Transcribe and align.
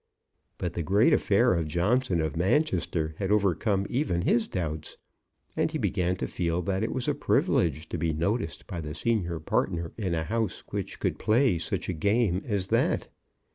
But 0.57 0.73
the 0.73 0.81
great 0.81 1.13
affair 1.13 1.53
of 1.53 1.67
Johnson 1.67 2.21
of 2.21 2.35
Manchester 2.35 3.13
had 3.19 3.29
overcome 3.31 3.85
even 3.87 4.23
his 4.23 4.47
doubts, 4.47 4.97
and 5.55 5.69
he 5.71 5.77
began 5.77 6.15
to 6.15 6.27
feel 6.27 6.63
that 6.63 6.81
it 6.81 6.91
was 6.91 7.07
a 7.07 7.13
privilege 7.13 7.87
to 7.89 7.99
be 7.99 8.11
noticed 8.11 8.65
by 8.65 8.81
the 8.81 8.95
senior 8.95 9.39
partner 9.39 9.91
in 9.99 10.15
a 10.15 10.23
house 10.23 10.63
which 10.69 10.99
could 10.99 11.19
play 11.19 11.59
such 11.59 11.87
a 11.87 11.93
game 11.93 12.41
as 12.47 12.65
that. 12.73 13.09